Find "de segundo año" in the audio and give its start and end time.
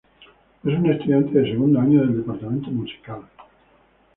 1.37-1.99